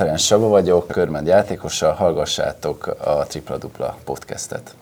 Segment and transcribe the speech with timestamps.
[0.00, 4.74] Ferenc Saba vagyok, Körmend játékosa, hallgassátok a Tripla Dupla podcastet.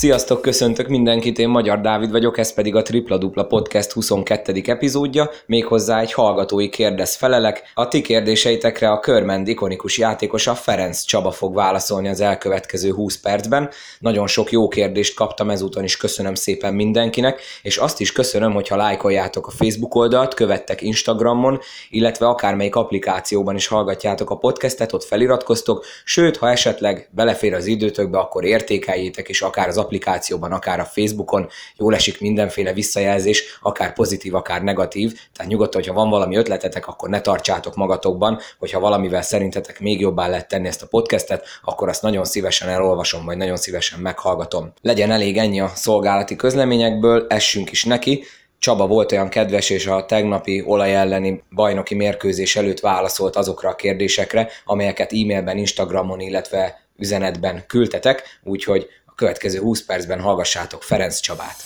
[0.00, 4.62] Sziasztok, köszöntök mindenkit, én Magyar Dávid vagyok, ez pedig a Tripla Dupla Podcast 22.
[4.64, 7.62] epizódja, méghozzá egy hallgatói kérdez felelek.
[7.74, 13.70] A ti kérdéseitekre a Körmend ikonikus játékosa Ferenc Csaba fog válaszolni az elkövetkező 20 percben.
[13.98, 18.76] Nagyon sok jó kérdést kaptam ezúton is, köszönöm szépen mindenkinek, és azt is köszönöm, hogyha
[18.76, 21.58] lájkoljátok a Facebook oldalt, követtek Instagramon,
[21.90, 28.18] illetve akármelyik applikációban is hallgatjátok a podcastet, ott feliratkoztok, sőt, ha esetleg belefér az időtökbe,
[28.18, 34.34] akkor értékeljétek is akár az applikációban, akár a Facebookon, jól esik mindenféle visszajelzés, akár pozitív,
[34.34, 39.80] akár negatív, tehát nyugodtan, hogyha van valami ötletetek, akkor ne tartsátok magatokban, hogyha valamivel szerintetek
[39.80, 44.00] még jobbá lehet tenni ezt a podcastet, akkor azt nagyon szívesen elolvasom, vagy nagyon szívesen
[44.00, 44.72] meghallgatom.
[44.82, 48.24] Legyen elég ennyi a szolgálati közleményekből, essünk is neki,
[48.58, 53.74] Csaba volt olyan kedves, és a tegnapi olaj elleni bajnoki mérkőzés előtt válaszolt azokra a
[53.74, 58.86] kérdésekre, amelyeket e-mailben, Instagramon, illetve üzenetben küldtetek, úgyhogy
[59.20, 61.56] következő 20 percben hallgassátok Ferenc Csabát.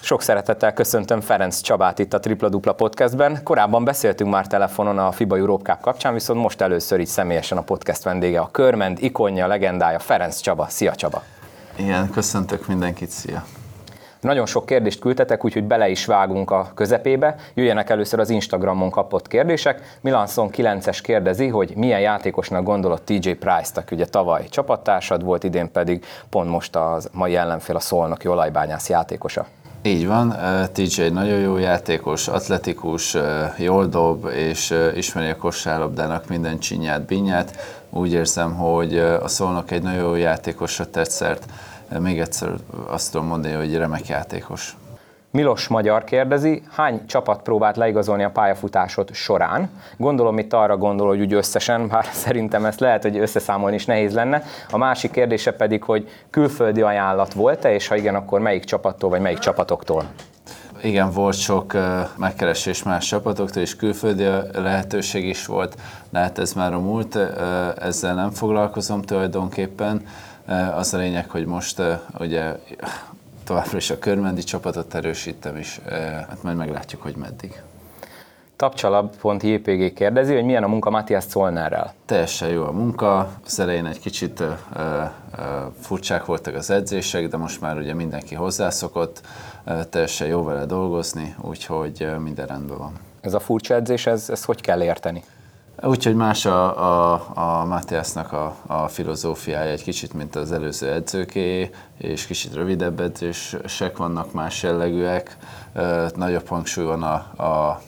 [0.00, 3.42] Sok szeretettel köszöntöm Ferenc Csabát itt a Tripla Dupla Podcastben.
[3.42, 7.62] Korábban beszéltünk már telefonon a FIBA Europe Cup kapcsán, viszont most először így személyesen a
[7.62, 10.66] podcast vendége a Körmend, ikonja, legendája Ferenc Csaba.
[10.68, 11.22] Szia Csaba!
[11.76, 13.44] Igen, köszöntök mindenkit, szia!
[14.22, 17.36] Nagyon sok kérdést küldtetek, úgyhogy bele is vágunk a közepébe.
[17.54, 19.98] Jöjjenek először az Instagramon kapott kérdések.
[20.00, 25.72] Milanson 9-es kérdezi, hogy milyen játékosnak gondolod TJ Price-t, aki ugye tavaly csapattársad volt, idén
[25.72, 29.46] pedig pont most a mai ellenfél a Szolnoki olajbányász játékosa.
[29.82, 30.36] Így van,
[30.72, 33.16] TJ nagyon jó játékos, atletikus,
[33.56, 37.56] jól dob, és ismeri a kosárlabdának minden csinyát, binyát.
[37.90, 41.44] Úgy érzem, hogy a Szolnok egy nagyon jó játékosra tett szert
[42.00, 42.48] még egyszer
[42.86, 44.76] azt tudom mondani, hogy remek játékos.
[45.32, 49.70] Milos Magyar kérdezi, hány csapat próbált leigazolni a pályafutásod során?
[49.96, 54.14] Gondolom itt arra gondol, hogy úgy összesen, bár szerintem ezt lehet, hogy összeszámolni is nehéz
[54.14, 54.42] lenne.
[54.70, 59.20] A másik kérdése pedig, hogy külföldi ajánlat volt-e, és ha igen, akkor melyik csapattól vagy
[59.20, 60.04] melyik csapatoktól?
[60.82, 61.76] Igen, volt sok
[62.16, 64.24] megkeresés más csapatoktól, és külföldi
[64.54, 65.76] lehetőség is volt,
[66.10, 67.18] de hát ez már a múlt,
[67.78, 70.02] ezzel nem foglalkozom tulajdonképpen.
[70.74, 71.82] Az a lényeg, hogy most
[72.18, 72.56] ugye
[73.44, 75.80] továbbra is a körmendi csapatot erősítem, és
[76.28, 77.62] hát majd meglátjuk, hogy meddig.
[78.62, 81.94] Tapcsalab.jpg kérdezi, hogy milyen a munka Matthias Zollnerrel.
[82.06, 83.28] Teljesen jó a munka.
[83.44, 84.84] Az elején egy kicsit uh, uh,
[85.80, 89.20] furcsák voltak az edzések, de most már ugye mindenki hozzászokott.
[89.66, 92.92] Uh, teljesen jó vele dolgozni, úgyhogy minden rendben van.
[93.20, 95.24] Ez a furcsa edzés, ez, ez hogy kell érteni?
[95.84, 101.70] Úgyhogy más a, a, a Matthiasnak a, a filozófiája egy kicsit, mint az előző edzőké,
[101.98, 105.36] és kicsit rövidebb edzések vannak, más jellegűek,
[106.14, 107.80] nagyobb hangsúly van a, a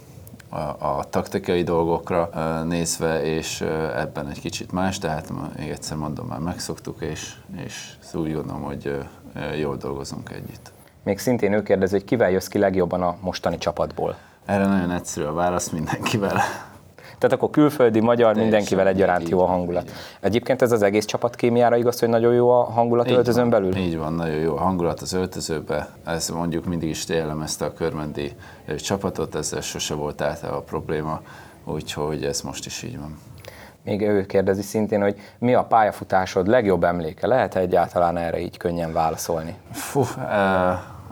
[0.48, 2.30] a, a taktikai dolgokra
[2.64, 3.60] nézve, és
[3.96, 7.34] ebben egy kicsit más, de hát még egyszer mondom, már megszoktuk, és,
[7.64, 8.98] és úgy gondolom, hogy
[9.58, 10.72] jól dolgozunk együtt.
[11.02, 14.16] Még szintén ő kérdezi, hogy kivel jössz ki legjobban a mostani csapatból?
[14.44, 16.42] Erre nagyon egyszerű a válasz mindenkivel.
[17.24, 19.90] Tehát akkor külföldi, magyar, Teljesen mindenkivel egyaránt jó a hangulat.
[20.20, 23.50] Egyébként ez az egész csapat kémiára igaz, hogy nagyon jó a hangulat így öltözön van,
[23.50, 23.76] belül?
[23.76, 25.88] Így van, nagyon jó a hangulat az öltözőbe.
[26.04, 28.32] Ez mondjuk mindig is jellemezte a körmendi
[28.78, 31.20] csapatot, ezzel sose volt általában a probléma,
[31.64, 33.18] úgyhogy ez most is így van.
[33.84, 37.26] Még ő kérdezi szintén, hogy mi a pályafutásod legjobb emléke?
[37.26, 39.54] Lehet -e egyáltalán erre így könnyen válaszolni?
[39.72, 40.04] Fú,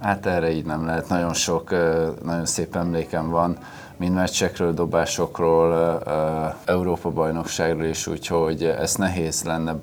[0.02, 1.08] hát erre így nem lehet.
[1.08, 1.70] Nagyon sok,
[2.22, 3.56] nagyon szép emlékem van
[4.02, 6.02] mind meccsekről, dobásokról,
[6.64, 9.76] Európa-bajnokságról is, úgyhogy ezt nehéz lenne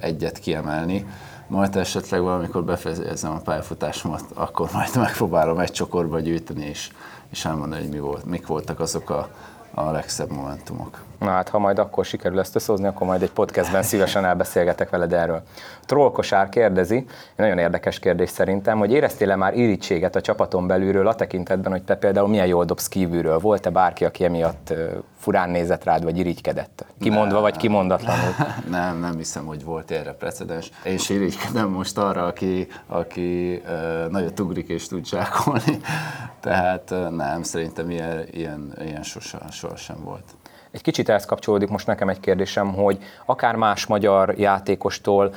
[0.00, 1.06] egyet kiemelni.
[1.46, 6.90] Majd esetleg valamikor befejezem a pályafutásomat, akkor majd megpróbálom egy csokorba gyűjteni, és,
[7.30, 9.28] és elmondani, hogy mi volt, mik voltak azok a,
[9.74, 11.02] a legszebb momentumok.
[11.18, 15.12] Na hát, ha majd akkor sikerül ezt összehozni, akkor majd egy podcastben szívesen elbeszélgetek veled
[15.12, 15.42] erről.
[15.86, 17.06] Trollkosár kérdezi, egy
[17.36, 21.96] nagyon érdekes kérdés szerintem, hogy éreztél-e már irítséget a csapaton belülről a tekintetben, hogy te
[21.96, 23.38] például milyen jól dobsz kívülről?
[23.38, 24.72] Volt-e bárki, aki emiatt
[25.18, 26.84] furán nézett rád, vagy irigykedett?
[27.00, 28.34] Kimondva, nem, vagy kimondatlanul?
[28.70, 30.70] Nem, nem hiszem, hogy volt erre precedens.
[30.82, 33.62] És irigykedem most arra, aki, aki
[34.10, 35.80] nagyot ugrik és tud zsákolni.
[36.40, 40.24] Tehát nem, szerintem ilyen, ilyen, ilyen sosem, sosem volt.
[40.70, 45.34] Egy kicsit ehhez kapcsolódik most nekem egy kérdésem, hogy akár más magyar játékostól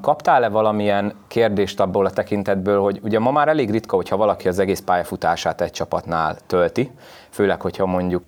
[0.00, 4.58] Kaptál-e valamilyen kérdést abból a tekintetből, hogy ugye ma már elég ritka, hogyha valaki az
[4.58, 6.90] egész pályafutását egy csapatnál tölti,
[7.30, 8.22] főleg, hogyha mondjuk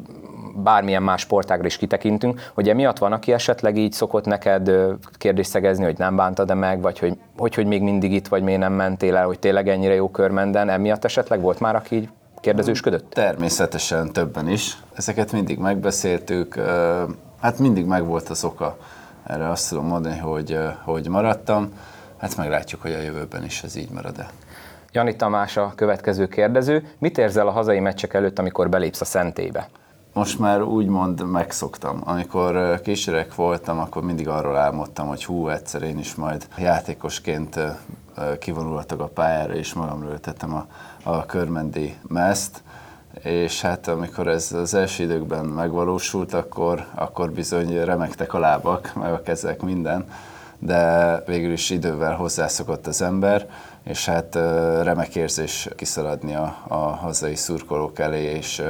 [0.56, 4.70] bármilyen más sportágra is kitekintünk, hogy emiatt van, aki esetleg így szokott neked
[5.12, 8.60] kérdést szegezni, hogy nem bántad-e meg, vagy hogy, hogy, hogy még mindig itt vagy, miért
[8.60, 12.08] nem mentél el, hogy tényleg ennyire jó körmenden, emiatt esetleg volt már, aki így
[12.44, 13.10] kérdezősködött?
[13.10, 14.78] Természetesen többen is.
[14.94, 16.54] Ezeket mindig megbeszéltük,
[17.40, 18.76] hát mindig megvolt az oka.
[19.26, 21.72] Erre azt tudom mondani, hogy, hogy maradtam.
[22.16, 24.30] Hát meglátjuk, hogy a jövőben is ez így marad-e.
[24.92, 26.88] Jani Tamás a következő kérdező.
[26.98, 29.68] Mit érzel a hazai meccsek előtt, amikor belépsz a szentébe?
[30.12, 32.00] Most már úgymond megszoktam.
[32.04, 37.58] Amikor kisgyerek voltam, akkor mindig arról álmodtam, hogy hú, egyszer én is majd játékosként
[38.38, 40.66] kivonulhatok a pályára, és magamról ültettem a,
[41.04, 42.62] a körmendi meszt
[43.22, 49.12] és hát amikor ez az első időkben megvalósult, akkor, akkor bizony remektek a lábak, meg
[49.12, 50.08] a kezek, minden,
[50.58, 53.48] de végül is idővel hozzászokott az ember,
[53.82, 54.34] és hát
[54.82, 58.62] remek érzés kiszaladni a, a hazai szurkolók elé, és,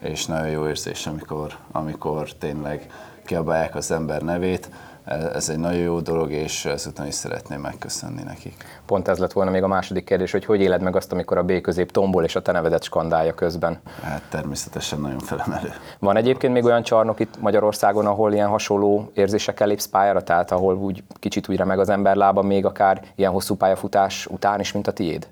[0.00, 2.90] és nagyon jó érzés, amikor, amikor tényleg
[3.24, 4.70] kiabálják az ember nevét,
[5.04, 8.64] ez egy nagyon jó dolog, és ezután is szeretném megköszönni nekik.
[8.86, 11.42] Pont ez lett volna még a második kérdés, hogy hogy éled meg azt, amikor a
[11.42, 13.78] B közép tombol és a te nevedet skandálja közben?
[14.02, 15.72] Hát természetesen nagyon felemelő.
[15.98, 20.74] Van egyébként még olyan csarnok itt Magyarországon, ahol ilyen hasonló érzésekkel lépsz pályára, tehát ahol
[20.74, 24.86] úgy kicsit újra meg az ember lába még akár ilyen hosszú pályafutás után is, mint
[24.86, 25.28] a tiéd?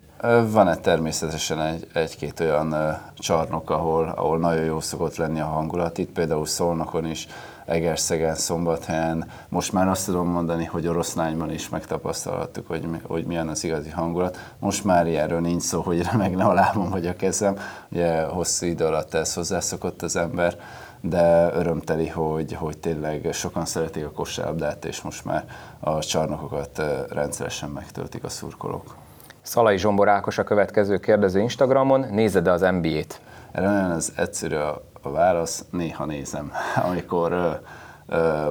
[0.50, 6.12] Van-e természetesen egy, egy-két olyan csarnok, ahol, ahol nagyon jó szokott lenni a hangulat, itt
[6.12, 7.28] például Szolnokon is,
[7.64, 9.30] Egerszegen, Szombathelyen.
[9.48, 14.38] Most már azt tudom mondani, hogy Oroszlányban is megtapasztalhattuk, hogy, hogy milyen az igazi hangulat.
[14.58, 17.56] Most már ilyenről nincs szó, hogy remegne a lábam vagy a kezem.
[17.88, 20.56] Ugye hosszú idő alatt ez hozzászokott az ember,
[21.00, 25.44] de örömteli, hogy, hogy tényleg sokan szeretik a kosárlabdát, és most már
[25.80, 28.96] a csarnokokat rendszeresen megtöltik a szurkolók.
[29.42, 33.20] Szalai Zsombor Ákos a következő kérdező Instagramon, nézed az NBA-t?
[33.52, 36.52] Erre nagyon az egyszerű a, a válasz, néha nézem,
[36.90, 37.60] amikor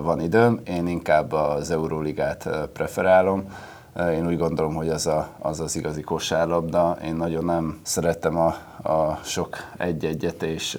[0.02, 0.60] van időm.
[0.66, 3.54] Én inkább az Euróligát preferálom.
[4.12, 6.98] Én úgy gondolom, hogy az a, az, az igazi kosárlabda.
[7.04, 8.56] Én nagyon nem szeretem a,
[8.92, 10.78] a sok egy-egyet és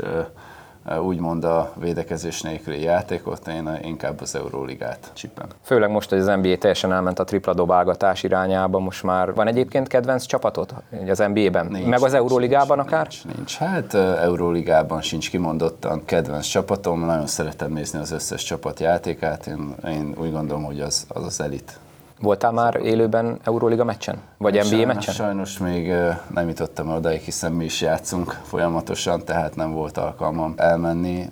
[1.01, 5.47] úgymond a védekezés nélküli játékot, én inkább az Euróligát csipem.
[5.63, 9.89] Főleg most, hogy az NBA teljesen elment a tripla dobálgatás irányába, most már van egyébként
[9.89, 10.75] kedvenc csapatot
[11.09, 11.67] az NBA-ben?
[11.67, 13.07] Nincs, Meg az Euróligában nincs, akár?
[13.09, 13.57] Nincs, nincs.
[13.57, 20.15] Hát Euróligában sincs kimondottan kedvenc csapatom, nagyon szeretem nézni az összes csapat játékát, én, én
[20.19, 21.79] úgy gondolom, hogy az az, az elit
[22.23, 24.17] Voltál már élőben Euróliga meccsen?
[24.39, 25.15] Vagy NBA sajnos, meccsen?
[25.15, 25.93] Sajnos még
[26.35, 31.29] nem jutottam odaig, hiszen mi is játszunk folyamatosan, tehát nem volt alkalmam elmenni,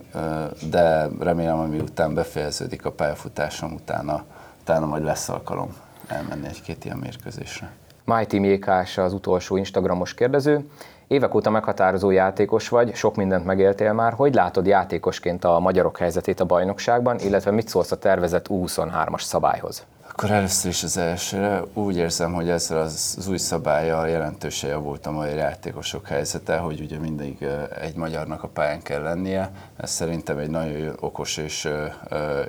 [0.71, 4.25] de remélem, hogy miután befejeződik a pályafutásom, utána,
[4.61, 5.77] utána majd lesz alkalom
[6.09, 7.71] elmenni egy-két ilyen mérkőzésre.
[8.05, 10.69] Mighty Mékás az utolsó Instagramos kérdező.
[11.07, 14.13] Évek óta meghatározó játékos vagy, sok mindent megéltél már.
[14.13, 19.87] Hogy látod játékosként a magyarok helyzetét a bajnokságban, illetve mit szólsz a tervezett U23-as szabályhoz?
[20.21, 25.07] Akkor először is az elsőre úgy érzem, hogy ezzel az, az új szabályjal jelentősen javult
[25.07, 27.47] a mai játékosok helyzete, hogy ugye mindig
[27.81, 29.51] egy magyarnak a pályán kell lennie.
[29.77, 31.69] Ez szerintem egy nagyon okos és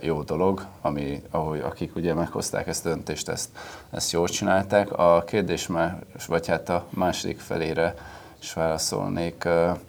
[0.02, 3.50] jó dolog, ami, ahogy akik ugye meghozták ezt a döntést, ezt,
[3.92, 4.92] ezt jól csinálták.
[4.92, 5.98] A kérdés már,
[6.28, 7.96] vagy hát a második felére
[8.42, 9.48] is válaszolnék.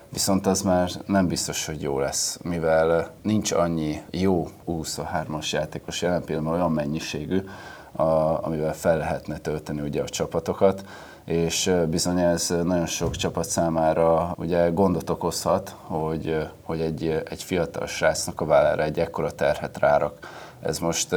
[0.09, 6.25] Viszont az már nem biztos, hogy jó lesz, mivel nincs annyi jó 23-as játékos jelen
[6.25, 7.45] pillanatban olyan mennyiségű,
[7.93, 8.03] a,
[8.47, 10.85] amivel fel lehetne tölteni ugye a csapatokat,
[11.25, 17.87] és bizony ez nagyon sok csapat számára ugye gondot okozhat, hogy, hogy egy, egy fiatal
[17.87, 20.19] srácnak a vállára egy ekkora terhet rárak.
[20.61, 21.17] Ez most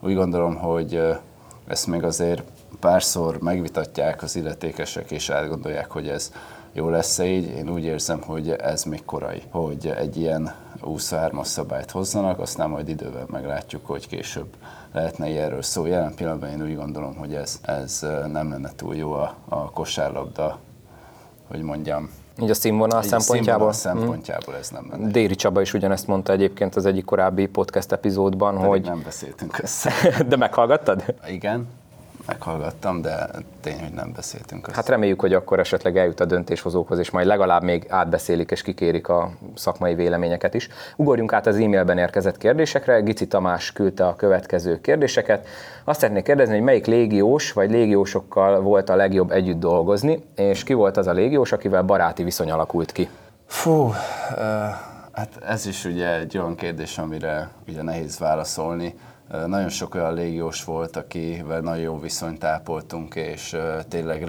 [0.00, 1.02] úgy gondolom, hogy
[1.66, 2.42] ezt még azért
[2.80, 6.32] párszor megvitatják az illetékesek, és átgondolják, hogy ez
[6.76, 7.50] jó lesz-e így.
[7.56, 12.88] Én úgy érzem, hogy ez még korai, hogy egy ilyen 23-as szabályt hozzanak, aztán majd
[12.88, 14.46] idővel meglátjuk, hogy később
[14.92, 15.86] lehetne ilyenről szó.
[15.86, 20.58] Jelen pillanatban én úgy gondolom, hogy ez, ez nem lenne túl jó a, a kosárlabda,
[21.48, 22.10] hogy mondjam,
[22.42, 23.68] így a színvonal Így szempontjából?
[23.68, 25.10] A színvonal szempontjából ez nem lenne.
[25.10, 28.82] Déri Csaba is ugyanezt mondta egyébként az egyik korábbi podcast epizódban, Pedig hogy...
[28.82, 29.92] nem beszéltünk össze.
[30.28, 31.14] De meghallgattad?
[31.28, 31.68] Igen,
[32.26, 33.28] meghallgattam, de
[33.60, 34.76] tény, hogy nem beszéltünk össze.
[34.76, 39.08] Hát reméljük, hogy akkor esetleg eljut a döntéshozókhoz, és majd legalább még átbeszélik és kikérik
[39.08, 40.68] a szakmai véleményeket is.
[40.96, 43.00] Ugorjunk át az e-mailben érkezett kérdésekre.
[43.00, 45.46] Gici Tamás küldte a következő kérdéseket.
[45.84, 50.72] Azt szeretnék kérdezni, hogy melyik légiós vagy légiósokkal volt a legjobb együtt dolgozni, és ki
[50.72, 53.08] volt az a légiós, akivel baráti viszony alakult ki?
[53.46, 53.94] Fú, uh,
[55.12, 58.94] hát ez is ugye egy olyan kérdés, amire ugye nehéz válaszolni
[59.46, 63.56] nagyon sok olyan légiós volt, akivel nagyon jó viszonyt ápoltunk, és
[63.88, 64.24] tényleg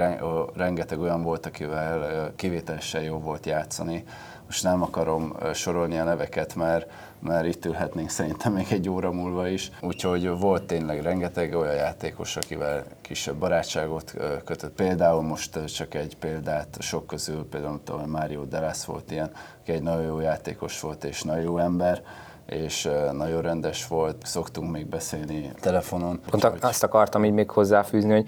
[0.55, 4.03] rengeteg olyan volt, akivel kivételesen jó volt játszani.
[4.45, 9.47] most nem akarom sorolni a neveket, mert, mert itt ülhetnénk szerintem még egy óra múlva
[9.47, 9.71] is.
[9.81, 14.13] Úgyhogy volt tényleg rengeteg olyan játékos, akivel kisebb barátságot
[14.45, 14.73] kötött.
[14.73, 20.05] Például most csak egy példát sok közül, például Mário Delász volt ilyen, aki egy nagyon
[20.05, 22.01] jó játékos volt és nagyon jó ember,
[22.47, 26.19] és nagyon rendes volt, szoktunk még beszélni telefonon.
[26.29, 28.27] Pont úgy, azt akartam így még hozzáfűzni, hogy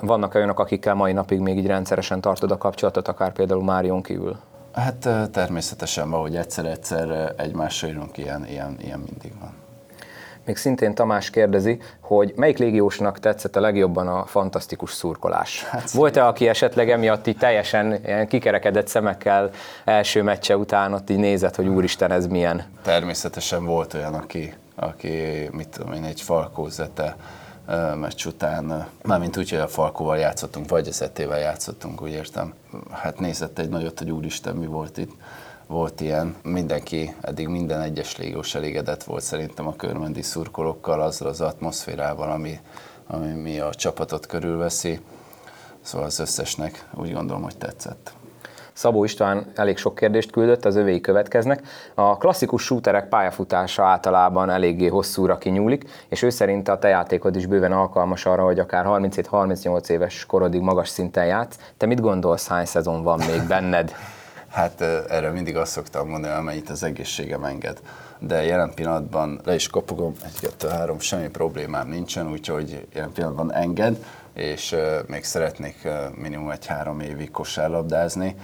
[0.00, 4.36] vannak olyanok, akikkel mai napig még így rendszeresen tartod a kapcsolatot, akár például Márion kívül?
[4.72, 9.64] Hát természetesen, ahogy egyszer-egyszer egymásra írunk, ilyen, ilyen, ilyen mindig van.
[10.46, 15.64] Még szintén Tamás kérdezi, hogy melyik légiósnak tetszett a legjobban a fantasztikus szurkolás?
[15.64, 19.50] Hát Volt-e, aki esetleg emiatt így teljesen kikerekedett szemekkel
[19.84, 22.64] első meccse után ott így nézett, hogy úristen, ez milyen?
[22.82, 27.16] Természetesen volt olyan, aki, aki mit tudom én, egy falkózete
[27.94, 32.54] meccs után, mármint úgy, hogy a Falkóval játszottunk, vagy az etével játszottunk, úgy értem.
[32.90, 35.12] Hát nézett egy nagyot, hogy úristen, mi volt itt.
[35.66, 41.40] Volt ilyen, mindenki, eddig minden egyes légós elégedett volt szerintem a körmendi szurkolókkal, azzal az
[41.40, 42.60] atmoszférával, ami,
[43.06, 45.00] ami mi a csapatot körülveszi.
[45.80, 48.12] Szóval az összesnek úgy gondolom, hogy tetszett.
[48.72, 51.62] Szabó István elég sok kérdést küldött, az övéi következnek.
[51.94, 57.46] A klasszikus shooterek pályafutása általában eléggé hosszúra kinyúlik, és ő szerint a te játékod is
[57.46, 61.58] bőven alkalmas arra, hogy akár 37-38 éves korodig magas szinten játsz.
[61.76, 63.94] Te mit gondolsz, hány szezon van még benned?
[64.56, 67.80] Hát erre mindig azt szoktam mondani, amennyit az egészségem enged.
[68.18, 73.52] De jelen pillanatban le is kopogom, egy, kettő, három, semmi problémám nincsen, úgyhogy jelen pillanatban
[73.52, 78.36] enged, és még szeretnék minimum egy három évig kosárlabdázni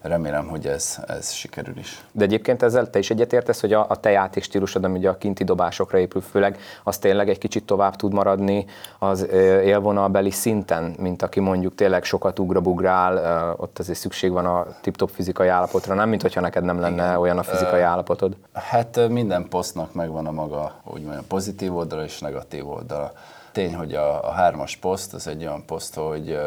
[0.00, 2.04] remélem, hogy ez, ez sikerül is.
[2.12, 5.44] De egyébként ezzel te is egyetértesz, hogy a, a te játékstílusod, ami ugye a kinti
[5.44, 8.66] dobásokra épül főleg, az tényleg egy kicsit tovább tud maradni
[8.98, 9.26] az
[9.64, 15.48] élvonalbeli szinten, mint aki mondjuk tényleg sokat ugrabugrál, ott azért szükség van a tip-top fizikai
[15.48, 17.16] állapotra, nem mint hogyha neked nem lenne Igen.
[17.16, 18.36] olyan a fizikai állapotod?
[18.52, 23.12] Hát minden posztnak megvan a maga, úgy mondjam, pozitív oldala és negatív oldala.
[23.52, 26.38] Tény, hogy a, a hármas poszt az egy olyan poszt, hogy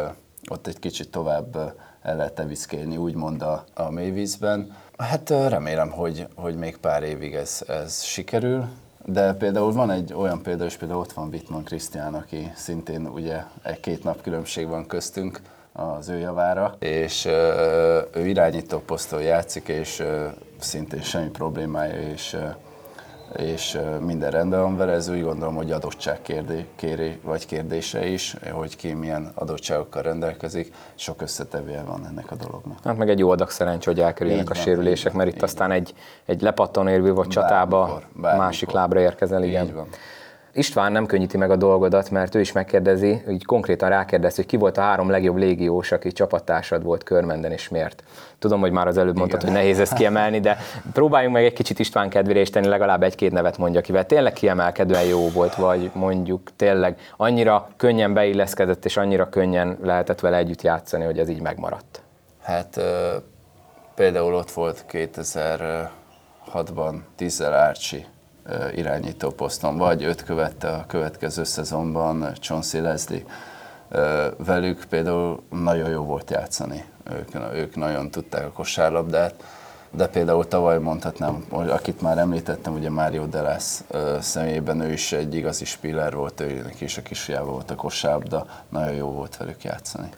[0.49, 4.75] ott egy kicsit tovább el lehet teviszkélni, úgymond a, a mélyvízben.
[4.97, 8.67] Hát remélem, hogy, hogy még pár évig ez, ez sikerül,
[9.05, 13.43] de például van egy olyan példa, és például ott van Wittmann Krisztián, aki szintén ugye
[13.61, 15.41] egy két nap különbség van köztünk
[15.73, 17.25] az ő javára, és
[18.13, 20.03] ő irányító poszton játszik, és
[20.59, 22.37] szintén semmi problémája, és
[23.37, 28.35] és minden rendben van vele, ez úgy gondolom, hogy adottság kérdé, kéré, vagy kérdése is,
[28.51, 32.77] hogy ki milyen adottságokkal rendelkezik, sok összetevője van ennek a dolognak.
[32.83, 35.93] Hát meg egy jó adag szerencs, hogy elkerüljenek a sérülések, mert itt aztán egy,
[36.25, 38.45] egy lepattanó vagy csatába bármikor.
[38.45, 39.65] másik lábra érkezel, igen.
[39.65, 39.87] Így van.
[40.59, 44.57] István nem könnyíti meg a dolgodat, mert ő is megkérdezi, így konkrétan rákérdez, hogy ki
[44.57, 48.03] volt a három legjobb légiós, aki csapattársad volt körmenden, és miért.
[48.39, 49.53] Tudom, hogy már az előbb mondtad, Igen.
[49.53, 50.57] hogy nehéz ezt kiemelni, de
[50.93, 55.03] próbáljunk meg egy kicsit István kedvére és tenni legalább egy-két nevet mondja, akivel tényleg kiemelkedően
[55.03, 61.03] jó volt, vagy mondjuk tényleg annyira könnyen beilleszkedett, és annyira könnyen lehetett vele együtt játszani,
[61.03, 62.01] hogy ez így megmaradt.
[62.41, 62.81] Hát
[63.95, 68.05] például ott volt 2006-ban Tizel Árcsi,
[68.75, 73.23] irányító poszton, vagy őt követte a következő szezonban Chauncey Leslie.
[74.37, 79.43] Velük például nagyon jó volt játszani, ők, ők nagyon tudták a kosárlabdát,
[79.91, 83.83] de például tavaly mondhatnám, akit már említettem, ugye Mário Delász
[84.19, 88.93] személyében ő is egy igazi spiller volt, őnek is a kisfiával volt a kosárlabda, nagyon
[88.93, 90.09] jó volt velük játszani.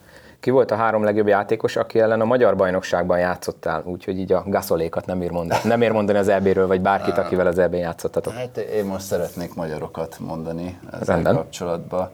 [0.42, 4.44] Ki volt a három legjobb játékos, aki ellen a magyar bajnokságban játszottál, úgyhogy így a
[4.46, 8.34] gaszolékat nem ér mondani, nem ér mondani az EB-ről, vagy bárkit, akivel az EB-n játszottatok?
[8.34, 11.36] Hát én most szeretnék magyarokat mondani ezzel Rendben.
[11.36, 12.10] kapcsolatban.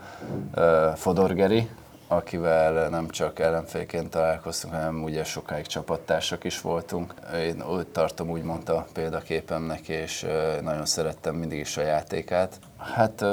[0.96, 1.70] Fodor Geri,
[2.08, 7.14] akivel nem csak ellenfélként találkoztunk, hanem ugye sokáig csapattársak is voltunk.
[7.36, 10.26] Én úgy tartom úgymond a példaképemnek, és
[10.64, 12.60] nagyon szerettem mindig is a játékát.
[12.78, 13.26] Hát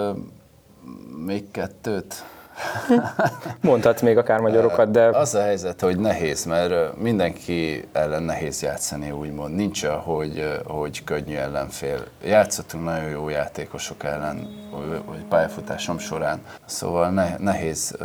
[1.27, 2.25] még kettőt,
[3.61, 5.07] Mondhatsz még akár magyarokat, de...
[5.07, 9.55] Az a helyzet, hogy nehéz, mert mindenki ellen nehéz játszani, úgymond.
[9.55, 12.05] Nincs hogy, hogy könnyű ellenfél.
[12.25, 14.49] Játszottunk nagyon jó játékosok ellen,
[15.07, 16.41] vagy pályafutásom során.
[16.65, 17.97] Szóval nehéz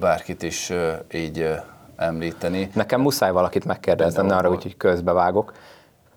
[0.00, 0.72] bárkit is
[1.12, 1.54] így
[1.96, 2.70] említeni.
[2.74, 5.52] Nekem muszáj valakit megkérdeznem, ne arra úgy, hogy közbevágok.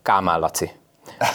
[0.01, 0.71] Kálmán Laci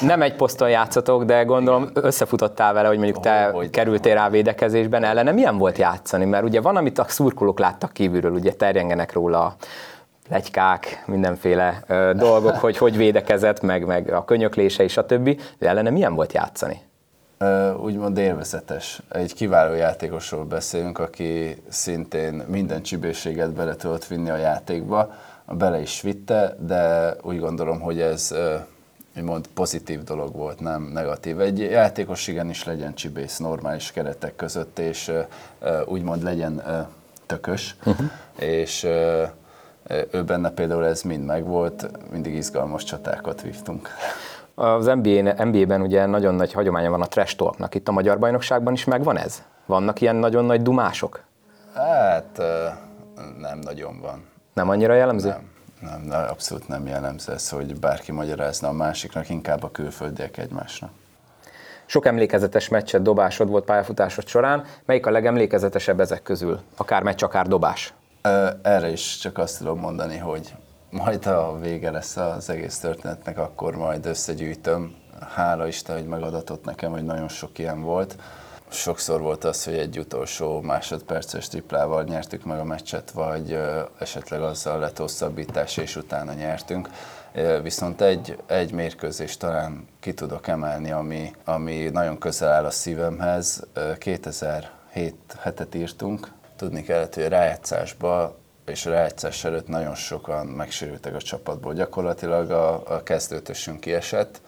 [0.01, 5.05] nem egy poszton játszatok, de gondolom összefutottál vele, hogy mondjuk te oh, kerültél rá védekezésben
[5.05, 5.33] ellene.
[5.33, 6.25] Milyen volt játszani?
[6.25, 9.57] Mert ugye van, amit a szurkolók láttak kívülről, ugye terjengenek róla
[10.29, 15.69] legykák, mindenféle ö, dolgok, hogy hogy védekezett, meg, meg a könyöklése és a többi, de
[15.69, 16.81] ellene milyen volt játszani?
[17.83, 19.03] úgymond élvezetes.
[19.09, 25.15] Egy kiváló játékosról beszélünk, aki szintén minden csibészséget bele tudott vinni a játékba,
[25.47, 28.35] bele is vitte, de úgy gondolom, hogy ez
[29.17, 31.41] úgymond pozitív dolog volt, nem negatív.
[31.41, 35.13] Egy játékos igenis legyen csibész normális keretek között, és
[35.85, 36.63] úgymond legyen
[37.27, 38.11] tökös, uh-huh.
[38.39, 38.85] és
[40.11, 43.89] ő benne például ez mind megvolt, mindig izgalmas csatákat vívtunk.
[44.55, 47.75] Az NBA, NBA-ben ugye nagyon nagy hagyománya van a trash talknak.
[47.75, 49.43] Itt a magyar bajnokságban is megvan ez?
[49.67, 51.23] Vannak ilyen nagyon nagy dumások?
[51.75, 52.43] Hát
[53.39, 54.25] nem nagyon van.
[54.55, 55.29] Nem annyira jellemző?
[55.29, 55.51] Nem.
[55.83, 60.91] Nem, abszolút nem jellemző ez, hogy bárki magyarázna a másiknak, inkább a külföldiek egymásnak.
[61.87, 64.65] Sok emlékezetes meccset, dobásod volt pályafutásod során.
[64.85, 66.61] Melyik a legemlékezetesebb ezek közül?
[66.77, 67.95] Akár meccs, akár dobás?
[68.63, 70.55] Erre is csak azt tudom mondani, hogy
[70.91, 74.95] majd a vége lesz az egész történetnek, akkor majd összegyűjtöm.
[75.35, 78.17] Hála Isten, hogy megadatott nekem, hogy nagyon sok ilyen volt.
[78.73, 83.59] Sokszor volt az, hogy egy utolsó másodperces triplával nyertük meg a meccset, vagy
[83.99, 86.89] esetleg azzal lett hosszabbítás, és utána nyertünk.
[87.63, 93.67] Viszont egy, egy mérkőzés talán ki tudok emelni, ami, ami nagyon közel áll a szívemhez.
[93.99, 101.15] 2007 hetet írtunk, tudni kellett, hogy a rájátszásba és a rájátszás előtt nagyon sokan megsérültek
[101.15, 101.75] a csapatból.
[101.75, 104.41] Gyakorlatilag a, a kezdőtösünk kiesett,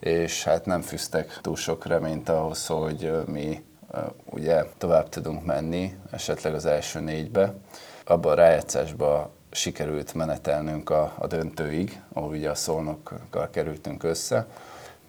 [0.00, 3.62] és hát nem fűztek túl sok reményt ahhoz, hogy mi
[4.24, 7.52] ugye tovább tudunk menni, esetleg az első négybe.
[8.04, 14.46] Abban a rájátszásban sikerült menetelnünk a, a döntőig, ahol ugye a szolnokkal kerültünk össze.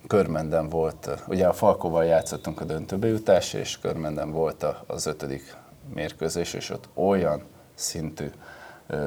[0.08, 5.56] Körmenden volt, ugye a Falkóval játszottunk a döntőbe jutás, és Körmenden volt az ötödik
[5.94, 8.32] mérkőzés, és ott olyan szintű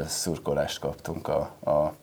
[0.07, 1.95] szurkolást kaptunk a, a,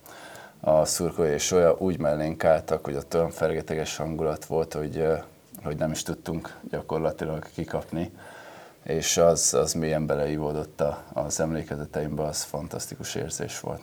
[0.59, 5.07] a szurkolói, és olyan úgy mellénk álltak, hogy ott olyan fergeteges hangulat volt, hogy,
[5.63, 8.11] hogy nem is tudtunk gyakorlatilag kikapni,
[8.83, 13.81] és az, az mélyen beleívódott az emlékezeteimbe, az fantasztikus érzés volt.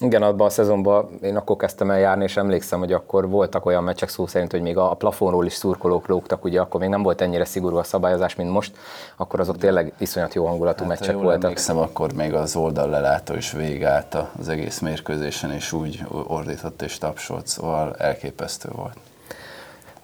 [0.00, 3.84] Igen, abban a szezonban én akkor kezdtem el járni, és emlékszem, hogy akkor voltak olyan
[3.84, 7.20] meccsek szó szerint, hogy még a plafonról is szurkolók lógtak, ugye akkor még nem volt
[7.20, 8.76] ennyire szigorú a szabályozás, mint most,
[9.16, 11.42] akkor azok tényleg iszonyat jó hangulatú hát, meccsek voltak.
[11.42, 17.46] emlékszem, akkor még az oldallelátó is végállt az egész mérkőzésen, és úgy ordított és tapsolt,
[17.46, 18.96] szóval elképesztő volt.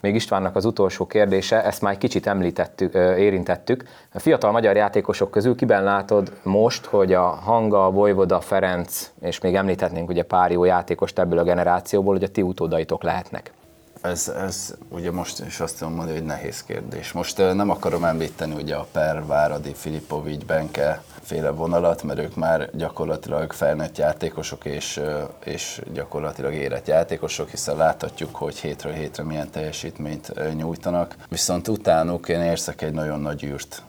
[0.01, 3.85] Még Istvánnak az utolsó kérdése, ezt már egy kicsit említettük, érintettük.
[4.13, 9.55] A fiatal magyar játékosok közül kiben látod most, hogy a Hanga, Vojvoda, Ferenc, és még
[9.55, 13.53] említhetnénk ugye pár jó játékost ebből a generációból, hogy a ti utódaitok lehetnek?
[14.01, 17.13] Ez, ez ugye most is azt tudom mondani, hogy nehéz kérdés.
[17.13, 22.71] Most nem akarom említeni ugye a Per, Váradi, Filipovics, Benke féle vonalat, mert ők már
[22.73, 25.01] gyakorlatilag felnőtt játékosok és,
[25.45, 31.17] és gyakorlatilag érett játékosok, hiszen láthatjuk, hogy hétről hétre milyen teljesítményt nyújtanak.
[31.29, 33.83] Viszont utánuk én érzek egy nagyon nagy űrt.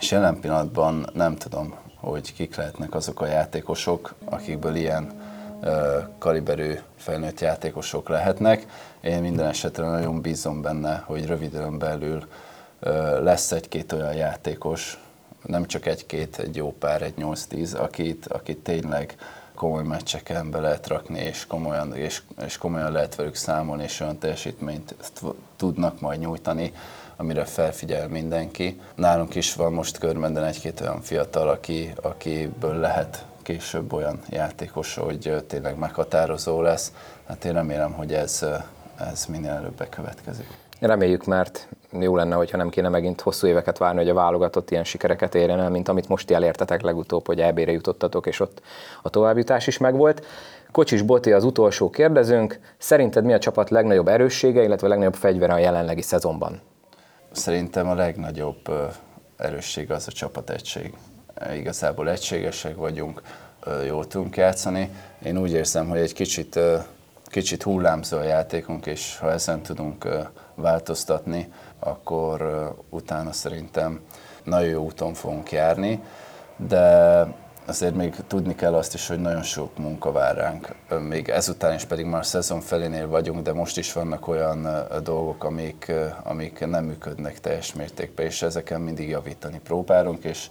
[0.00, 5.25] És jelen pillanatban nem tudom, hogy kik lehetnek azok a játékosok, akikből ilyen
[6.18, 8.66] kaliberű felnőtt játékosok lehetnek.
[9.00, 12.26] Én minden esetre nagyon bízom benne, hogy röviden belül
[13.20, 14.98] lesz egy-két olyan játékos,
[15.42, 19.16] nem csak egy-két, egy jó pár, egy 8-10, akit, akit tényleg
[19.54, 24.18] komoly meccseken be lehet rakni, és komolyan, és, és komolyan lehet velük számolni, és olyan
[24.18, 24.94] teljesítményt
[25.56, 26.72] tudnak majd nyújtani,
[27.16, 28.80] amire felfigyel mindenki.
[28.94, 35.44] Nálunk is van most körmenden egy-két olyan fiatal, aki, akiből lehet később olyan játékos, hogy
[35.46, 36.92] tényleg meghatározó lesz.
[37.26, 38.46] Hát én remélem, hogy ez,
[39.10, 40.46] ez minél előbb bekövetkezik.
[40.80, 41.68] Reméljük, mert
[42.00, 45.60] jó lenne, hogyha nem kéne megint hosszú éveket várni, hogy a válogatott ilyen sikereket érjen
[45.60, 48.62] el, mint amit most elértetek legutóbb, hogy EB-re jutottatok, és ott
[49.02, 50.26] a továbbjutás is megvolt.
[50.72, 52.60] Kocsis Boti az utolsó kérdezőnk.
[52.78, 56.60] Szerinted mi a csapat legnagyobb erőssége, illetve legnagyobb fegyvere a jelenlegi szezonban?
[57.32, 58.70] Szerintem a legnagyobb
[59.36, 60.94] erősség az a csapategység
[61.54, 63.22] igazából egységesek vagyunk,
[63.86, 64.90] jól tudunk játszani.
[65.22, 66.58] Én úgy érzem, hogy egy kicsit,
[67.24, 70.08] kicsit hullámzó a játékunk, és ha ezen tudunk
[70.54, 74.00] változtatni, akkor utána szerintem
[74.44, 76.02] nagyon jó úton fogunk járni,
[76.56, 77.26] de
[77.66, 80.74] azért még tudni kell azt is, hogy nagyon sok munka vár ránk.
[81.08, 84.68] Még ezután is pedig már szezon felénél vagyunk, de most is vannak olyan
[85.02, 90.48] dolgok, amik, amik nem működnek teljes mértékben, és ezeken mindig javítani próbálunk, és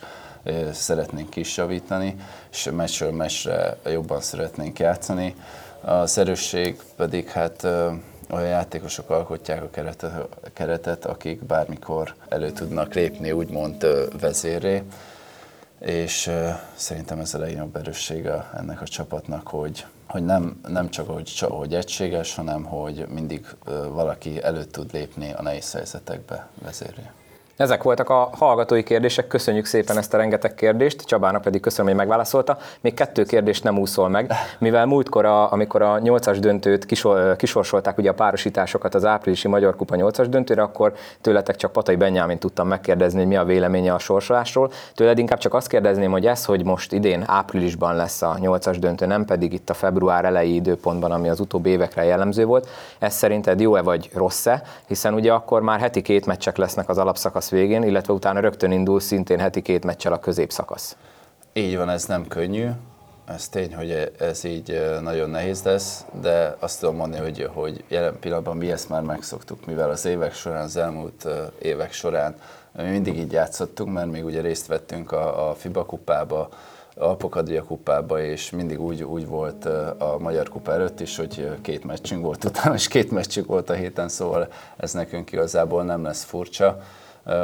[0.71, 2.15] szeretnénk is javítani,
[2.51, 5.35] és meccsről meccsre jobban szeretnénk játszani.
[5.81, 7.63] A szerősség pedig hát
[8.29, 13.87] olyan játékosok alkotják a keretet, keretet, akik bármikor elő tudnak lépni, úgymond
[14.19, 14.83] vezéré.
[15.79, 16.31] És
[16.75, 21.73] szerintem ez a legnagyobb erőssége ennek a csapatnak, hogy, hogy nem, nem csak hogy, hogy
[21.73, 23.45] egységes, hanem hogy mindig
[23.89, 27.09] valaki elő tud lépni a nehéz helyzetekbe vezéré.
[27.57, 31.95] Ezek voltak a hallgatói kérdések, köszönjük szépen ezt a rengeteg kérdést, Csabának pedig köszönöm, hogy
[31.99, 32.57] megválaszolta.
[32.81, 37.97] Még kettő kérdést nem úszol meg, mivel múltkor, a, amikor a nyolcas döntőt kisor, kisorsolták
[37.97, 42.67] ugye a párosításokat az áprilisi Magyar Kupa nyolcas döntőre, akkor tőletek csak Patai Benyámin tudtam
[42.67, 44.71] megkérdezni, hogy mi a véleménye a sorsolásról.
[44.93, 49.05] Tőled inkább csak azt kérdezném, hogy ez, hogy most idén áprilisban lesz a nyolcas döntő,
[49.05, 52.67] nem pedig itt a február elejé időpontban, ami az utóbbi évekre jellemző volt,
[52.99, 57.43] ez szerinted jó-e vagy rossz-e, hiszen ugye akkor már heti két meccsek lesznek az alapszakasz
[57.45, 60.97] szakasz végén, illetve utána rögtön indul szintén heti két meccsel a középszakasz.
[61.53, 62.69] Így van, ez nem könnyű.
[63.25, 68.19] Ez tény, hogy ez így nagyon nehéz lesz, de azt tudom mondani, hogy, hogy jelen
[68.19, 71.27] pillanatban mi ezt már megszoktuk, mivel az évek során, az elmúlt
[71.61, 72.35] évek során
[72.71, 76.49] mi mindig így játszottunk, mert még ugye részt vettünk a, a FIBA kupába,
[76.97, 79.65] Alpokadria kupába, és mindig úgy, úgy volt
[79.97, 83.73] a Magyar Kupa előtt is, hogy két meccsünk volt utána, és két meccsünk volt a
[83.73, 86.81] héten, szóval ez nekünk igazából nem lesz furcsa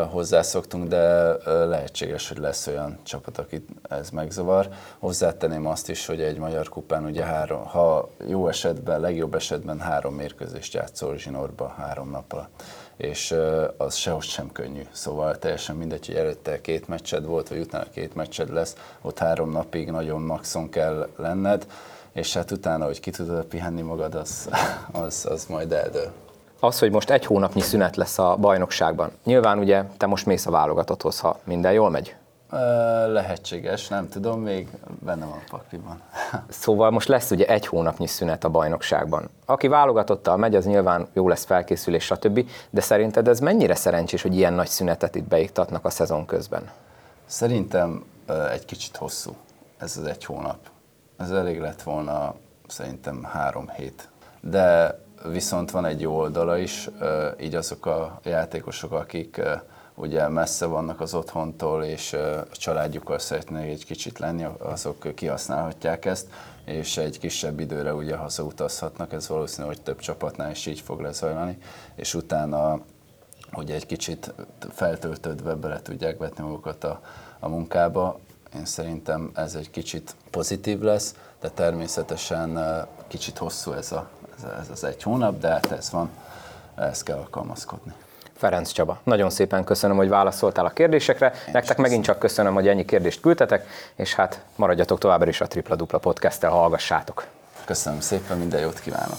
[0.10, 4.70] hozzászoktunk, de lehetséges, hogy lesz olyan csapat, akit ez megzavar.
[5.00, 10.14] Hozzátenném azt is, hogy egy magyar kupán ugye három, ha jó esetben, legjobb esetben három
[10.14, 12.50] mérkőzést játszol zsinórba három napra
[12.98, 13.36] és
[13.78, 14.82] az sehogy sem könnyű.
[14.92, 19.52] Szóval teljesen mindegy, hogy előtte két meccsed volt, vagy utána két meccsed lesz, ott három
[19.52, 21.68] napig nagyon maxon kell lenned,
[22.14, 24.50] és hát utána, hogy ki tudod pihenni magad, az,
[24.92, 26.12] az, az majd eldől
[26.64, 29.12] az, hogy most egy hónapnyi szünet lesz a bajnokságban.
[29.24, 32.16] Nyilván ugye te most mész a válogatotthoz, ha minden jól megy.
[33.08, 34.68] Lehetséges, nem tudom, még
[35.00, 36.02] benne van a pakliban.
[36.50, 39.30] szóval most lesz ugye egy hónapnyi szünet a bajnokságban.
[39.46, 42.50] Aki válogatottal megy, az nyilván jó lesz felkészülés, stb.
[42.70, 46.70] De szerinted ez mennyire szerencsés, hogy ilyen nagy szünetet itt beiktatnak a szezon közben?
[47.26, 48.04] Szerintem
[48.52, 49.36] egy kicsit hosszú
[49.82, 50.58] ez az egy hónap.
[51.18, 52.36] Ez elég lett volna
[52.68, 54.10] szerintem három hét.
[54.42, 56.90] De viszont van egy jó oldala is,
[57.42, 59.42] így azok a játékosok, akik
[59.96, 66.28] ugye messze vannak az otthontól, és a családjukkal szeretnék egy kicsit lenni, azok kihasználhatják ezt,
[66.66, 71.58] és egy kisebb időre ugye hazautazhatnak, ez valószínű, hogy több csapatnál is így fog lezajlani,
[71.96, 72.80] és utána
[73.54, 74.34] ugye egy kicsit
[74.70, 77.02] feltöltődve bele tudják vetni magukat a,
[77.40, 78.20] a munkába.
[78.56, 82.60] Én szerintem ez egy kicsit pozitív lesz, de természetesen
[83.08, 84.10] kicsit hosszú ez a,
[84.62, 86.10] ez az egy hónap, de hát ez van,
[86.76, 87.94] ezt kell alkalmazkodni.
[88.38, 91.26] Ferenc Csaba, nagyon szépen köszönöm, hogy válaszoltál a kérdésekre.
[91.26, 92.04] Én Nektek megint köszönöm.
[92.04, 96.44] csak köszönöm, hogy ennyi kérdést küldtetek, és hát maradjatok továbbra is a Tripla Dupla podcast
[96.44, 97.26] hallgassátok.
[97.66, 99.18] Köszönöm szépen, minden jót kívánok!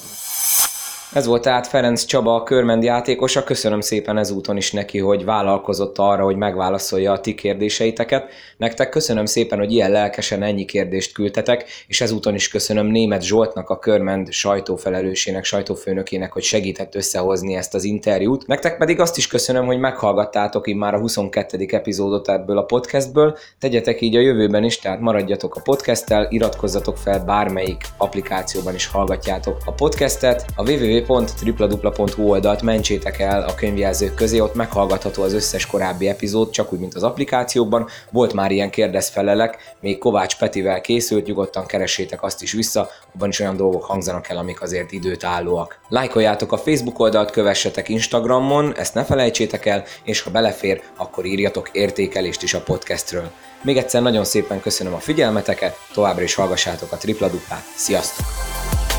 [1.15, 3.45] Ez volt tehát Ferenc Csaba, a körmendi játékosa.
[3.45, 8.31] Köszönöm szépen ezúton is neki, hogy vállalkozott arra, hogy megválaszolja a ti kérdéseiteket.
[8.57, 13.71] Nektek köszönöm szépen, hogy ilyen lelkesen ennyi kérdést küldtetek, és ezúton is köszönöm Német Zsoltnak,
[13.71, 18.47] a körmend sajtófelelősének, sajtófőnökének, hogy segített összehozni ezt az interjút.
[18.47, 21.67] Nektek pedig azt is köszönöm, hogy meghallgattátok így már a 22.
[21.69, 23.37] epizódot ebből a podcastből.
[23.61, 29.57] Tegyetek így a jövőben is, tehát maradjatok a podcasttel, iratkozzatok fel bármelyik applikációban is hallgatjátok
[29.65, 30.45] a podcastet.
[30.57, 36.51] A www www.tripladupla.hu oldalt mentsétek el a könyvjelzők közé, ott meghallgatható az összes korábbi epizód,
[36.51, 37.89] csak úgy, mint az applikációban.
[38.11, 43.41] Volt már ilyen kérdezfelelek, még Kovács Petivel készült, nyugodtan keressétek azt is vissza, abban is
[43.41, 45.79] olyan dolgok hangzanak el, amik azért időt állóak.
[45.89, 51.69] Lájkoljátok a Facebook oldalt, kövessetek Instagramon, ezt ne felejtsétek el, és ha belefér, akkor írjatok
[51.73, 53.31] értékelést is a podcastről.
[53.63, 57.31] Még egyszer nagyon szépen köszönöm a figyelmeteket, továbbra is hallgassátok a tripla.
[57.77, 58.92] Sziasztok!